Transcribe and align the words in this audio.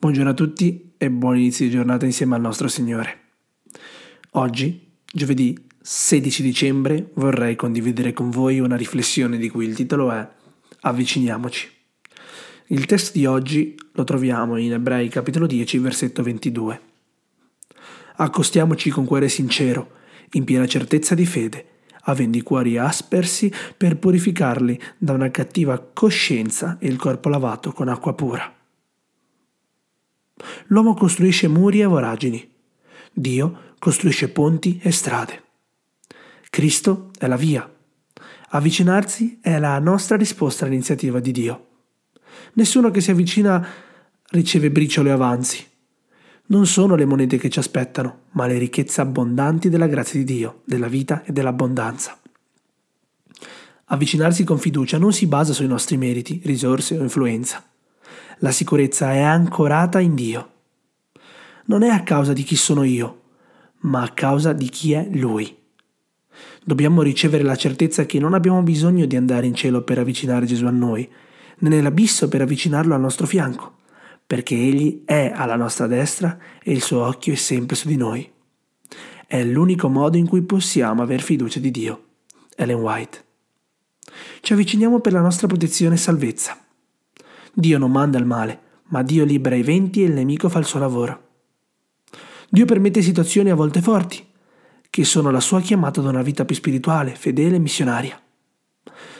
Buongiorno 0.00 0.30
a 0.30 0.34
tutti 0.34 0.92
e 0.96 1.10
buon 1.10 1.38
inizio 1.38 1.64
di 1.64 1.72
giornata 1.72 2.04
insieme 2.04 2.36
al 2.36 2.40
nostro 2.40 2.68
Signore. 2.68 3.18
Oggi, 4.34 4.92
giovedì 5.12 5.58
16 5.80 6.40
dicembre, 6.40 7.10
vorrei 7.14 7.56
condividere 7.56 8.12
con 8.12 8.30
voi 8.30 8.60
una 8.60 8.76
riflessione 8.76 9.38
di 9.38 9.48
cui 9.48 9.66
il 9.66 9.74
titolo 9.74 10.12
è 10.12 10.24
Avviciniamoci. 10.82 11.68
Il 12.66 12.86
testo 12.86 13.18
di 13.18 13.26
oggi 13.26 13.74
lo 13.94 14.04
troviamo 14.04 14.56
in 14.56 14.74
Ebrei 14.74 15.08
capitolo 15.08 15.48
10, 15.48 15.78
versetto 15.78 16.22
22. 16.22 16.80
Accostiamoci 18.18 18.90
con 18.90 19.04
cuore 19.04 19.28
sincero, 19.28 19.90
in 20.34 20.44
piena 20.44 20.68
certezza 20.68 21.16
di 21.16 21.26
fede, 21.26 21.66
avendo 22.02 22.38
i 22.38 22.42
cuori 22.42 22.78
aspersi 22.78 23.52
per 23.76 23.96
purificarli 23.96 24.80
da 24.96 25.12
una 25.14 25.32
cattiva 25.32 25.76
coscienza 25.76 26.76
e 26.78 26.86
il 26.86 26.98
corpo 26.98 27.28
lavato 27.28 27.72
con 27.72 27.88
acqua 27.88 28.14
pura. 28.14 28.57
L'uomo 30.66 30.94
costruisce 30.94 31.48
muri 31.48 31.80
e 31.80 31.86
voragini. 31.86 32.48
Dio 33.12 33.74
costruisce 33.78 34.28
ponti 34.28 34.80
e 34.82 34.90
strade. 34.90 35.42
Cristo 36.50 37.10
è 37.18 37.26
la 37.26 37.36
via. 37.36 37.70
Avvicinarsi 38.50 39.38
è 39.40 39.58
la 39.58 39.78
nostra 39.78 40.16
risposta 40.16 40.64
all'iniziativa 40.64 41.20
di 41.20 41.32
Dio. 41.32 41.66
Nessuno 42.54 42.90
che 42.90 43.00
si 43.00 43.10
avvicina 43.10 43.66
riceve 44.30 44.70
briciole 44.70 45.10
o 45.10 45.14
avanzi. 45.14 45.64
Non 46.46 46.66
sono 46.66 46.94
le 46.94 47.04
monete 47.04 47.36
che 47.36 47.50
ci 47.50 47.58
aspettano, 47.58 48.22
ma 48.32 48.46
le 48.46 48.56
ricchezze 48.56 49.02
abbondanti 49.02 49.68
della 49.68 49.86
grazia 49.86 50.18
di 50.18 50.24
Dio, 50.24 50.62
della 50.64 50.88
vita 50.88 51.22
e 51.24 51.32
dell'abbondanza. 51.32 52.18
Avvicinarsi 53.90 54.44
con 54.44 54.58
fiducia 54.58 54.98
non 54.98 55.12
si 55.12 55.26
basa 55.26 55.52
sui 55.52 55.66
nostri 55.66 55.96
meriti, 55.96 56.40
risorse 56.44 56.96
o 56.96 57.02
influenza 57.02 57.62
la 58.40 58.50
sicurezza 58.52 59.12
è 59.12 59.20
ancorata 59.20 60.00
in 60.00 60.14
Dio. 60.14 60.50
Non 61.66 61.82
è 61.82 61.88
a 61.88 62.02
causa 62.02 62.32
di 62.32 62.42
chi 62.42 62.56
sono 62.56 62.84
io, 62.84 63.22
ma 63.80 64.02
a 64.02 64.12
causa 64.12 64.52
di 64.52 64.68
chi 64.68 64.92
è 64.92 65.08
Lui. 65.12 65.56
Dobbiamo 66.64 67.02
ricevere 67.02 67.42
la 67.42 67.56
certezza 67.56 68.06
che 68.06 68.18
non 68.18 68.34
abbiamo 68.34 68.62
bisogno 68.62 69.06
di 69.06 69.16
andare 69.16 69.46
in 69.46 69.54
cielo 69.54 69.82
per 69.82 69.98
avvicinare 69.98 70.46
Gesù 70.46 70.66
a 70.66 70.70
noi, 70.70 71.08
né 71.58 71.68
nell'abisso 71.68 72.28
per 72.28 72.42
avvicinarlo 72.42 72.94
al 72.94 73.00
nostro 73.00 73.26
fianco, 73.26 73.78
perché 74.26 74.54
Egli 74.54 75.02
è 75.04 75.32
alla 75.34 75.56
nostra 75.56 75.86
destra 75.86 76.38
e 76.62 76.72
il 76.72 76.82
suo 76.82 77.04
occhio 77.04 77.32
è 77.32 77.36
sempre 77.36 77.76
su 77.76 77.88
di 77.88 77.96
noi. 77.96 78.30
È 79.26 79.42
l'unico 79.44 79.88
modo 79.88 80.16
in 80.16 80.26
cui 80.26 80.42
possiamo 80.42 81.02
aver 81.02 81.20
fiducia 81.22 81.58
di 81.58 81.70
Dio. 81.70 82.04
Ellen 82.56 82.78
White. 82.78 83.24
Ci 84.40 84.52
avviciniamo 84.52 85.00
per 85.00 85.12
la 85.12 85.20
nostra 85.20 85.46
protezione 85.46 85.96
e 85.96 85.98
salvezza. 85.98 86.56
Dio 87.58 87.76
non 87.76 87.90
manda 87.90 88.18
il 88.18 88.24
male, 88.24 88.60
ma 88.90 89.02
Dio 89.02 89.24
libera 89.24 89.56
i 89.56 89.64
venti 89.64 90.04
e 90.04 90.06
il 90.06 90.12
nemico 90.12 90.48
fa 90.48 90.60
il 90.60 90.64
suo 90.64 90.78
lavoro. 90.78 91.26
Dio 92.48 92.64
permette 92.64 93.02
situazioni 93.02 93.50
a 93.50 93.56
volte 93.56 93.82
forti, 93.82 94.24
che 94.88 95.02
sono 95.02 95.32
la 95.32 95.40
sua 95.40 95.60
chiamata 95.60 95.98
ad 95.98 96.06
una 96.06 96.22
vita 96.22 96.44
più 96.44 96.54
spirituale, 96.54 97.16
fedele 97.16 97.56
e 97.56 97.58
missionaria. 97.58 98.22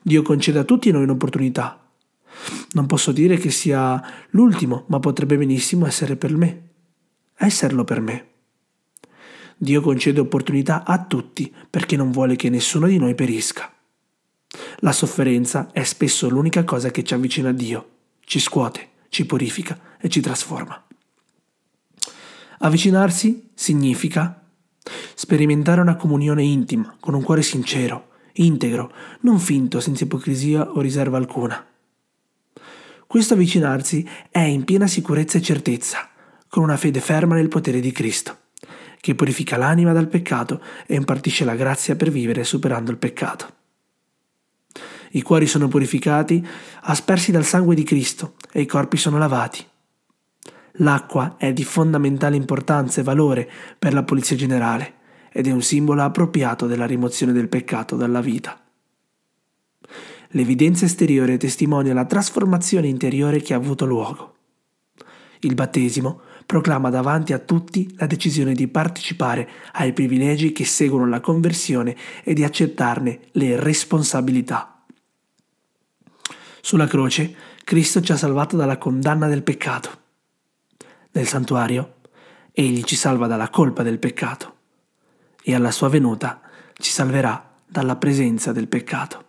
Dio 0.00 0.22
concede 0.22 0.60
a 0.60 0.64
tutti 0.64 0.90
noi 0.90 1.02
un'opportunità. 1.02 1.90
Non 2.72 2.86
posso 2.86 3.12
dire 3.12 3.36
che 3.36 3.50
sia 3.50 4.02
l'ultimo, 4.30 4.86
ma 4.86 4.98
potrebbe 4.98 5.36
benissimo 5.36 5.84
essere 5.84 6.16
per 6.16 6.34
me. 6.34 6.68
Esserlo 7.36 7.84
per 7.84 8.00
me. 8.00 8.28
Dio 9.58 9.82
concede 9.82 10.20
opportunità 10.20 10.84
a 10.86 11.04
tutti 11.04 11.54
perché 11.68 11.96
non 11.96 12.10
vuole 12.10 12.36
che 12.36 12.48
nessuno 12.48 12.86
di 12.86 12.96
noi 12.96 13.14
perisca. 13.14 13.70
La 14.76 14.92
sofferenza 14.92 15.70
è 15.70 15.82
spesso 15.82 16.30
l'unica 16.30 16.64
cosa 16.64 16.90
che 16.90 17.04
ci 17.04 17.12
avvicina 17.12 17.50
a 17.50 17.52
Dio 17.52 17.91
ci 18.32 18.40
scuote, 18.40 18.88
ci 19.10 19.26
purifica 19.26 19.78
e 20.00 20.08
ci 20.08 20.22
trasforma. 20.22 20.82
Avvicinarsi 22.60 23.50
significa 23.52 24.42
sperimentare 25.14 25.82
una 25.82 25.96
comunione 25.96 26.42
intima, 26.42 26.96
con 26.98 27.12
un 27.12 27.22
cuore 27.22 27.42
sincero, 27.42 28.12
integro, 28.36 28.90
non 29.20 29.38
finto, 29.38 29.80
senza 29.80 30.04
ipocrisia 30.04 30.70
o 30.70 30.80
riserva 30.80 31.18
alcuna. 31.18 31.62
Questo 33.06 33.34
avvicinarsi 33.34 34.08
è 34.30 34.40
in 34.40 34.64
piena 34.64 34.86
sicurezza 34.86 35.36
e 35.36 35.42
certezza, 35.42 36.08
con 36.48 36.62
una 36.62 36.78
fede 36.78 37.00
ferma 37.00 37.34
nel 37.34 37.48
potere 37.48 37.80
di 37.80 37.92
Cristo, 37.92 38.38
che 38.98 39.14
purifica 39.14 39.58
l'anima 39.58 39.92
dal 39.92 40.08
peccato 40.08 40.62
e 40.86 40.94
impartisce 40.94 41.44
la 41.44 41.54
grazia 41.54 41.96
per 41.96 42.10
vivere 42.10 42.44
superando 42.44 42.90
il 42.90 42.96
peccato 42.96 43.60
i 45.12 45.22
cuori 45.22 45.46
sono 45.46 45.68
purificati, 45.68 46.46
aspersi 46.82 47.32
dal 47.32 47.44
sangue 47.44 47.74
di 47.74 47.82
Cristo 47.82 48.34
e 48.52 48.60
i 48.60 48.66
corpi 48.66 48.96
sono 48.96 49.18
lavati. 49.18 49.64
L'acqua 50.76 51.36
è 51.36 51.52
di 51.52 51.64
fondamentale 51.64 52.36
importanza 52.36 53.00
e 53.00 53.04
valore 53.04 53.50
per 53.78 53.92
la 53.92 54.04
Polizia 54.04 54.36
Generale 54.36 55.00
ed 55.30 55.46
è 55.46 55.50
un 55.50 55.62
simbolo 55.62 56.02
appropriato 56.02 56.66
della 56.66 56.86
rimozione 56.86 57.32
del 57.32 57.48
peccato 57.48 57.96
dalla 57.96 58.20
vita. 58.20 58.58
L'evidenza 60.34 60.86
esteriore 60.86 61.36
testimonia 61.36 61.92
la 61.92 62.06
trasformazione 62.06 62.86
interiore 62.86 63.42
che 63.42 63.52
ha 63.52 63.58
avuto 63.58 63.84
luogo. 63.84 64.34
Il 65.40 65.54
battesimo 65.54 66.20
proclama 66.46 66.88
davanti 66.88 67.32
a 67.32 67.38
tutti 67.38 67.94
la 67.98 68.06
decisione 68.06 68.54
di 68.54 68.68
partecipare 68.68 69.48
ai 69.72 69.92
privilegi 69.92 70.52
che 70.52 70.64
seguono 70.64 71.06
la 71.06 71.20
conversione 71.20 71.96
e 72.22 72.32
di 72.32 72.44
accettarne 72.44 73.20
le 73.32 73.60
responsabilità. 73.60 74.71
Sulla 76.64 76.86
croce 76.86 77.34
Cristo 77.64 78.00
ci 78.00 78.12
ha 78.12 78.16
salvato 78.16 78.56
dalla 78.56 78.78
condanna 78.78 79.26
del 79.26 79.42
peccato. 79.42 80.00
Nel 81.10 81.26
santuario 81.26 81.96
Egli 82.52 82.84
ci 82.84 82.94
salva 82.94 83.26
dalla 83.26 83.50
colpa 83.50 83.82
del 83.82 83.98
peccato 83.98 84.56
e 85.42 85.54
alla 85.56 85.72
sua 85.72 85.88
venuta 85.88 86.40
ci 86.74 86.92
salverà 86.92 87.58
dalla 87.66 87.96
presenza 87.96 88.52
del 88.52 88.68
peccato. 88.68 89.24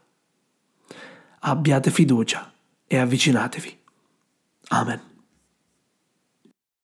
Abbiate 1.39 1.89
fiducia 1.89 2.53
e 2.85 2.97
avvicinatevi. 2.97 3.79
Amen. 4.67 5.12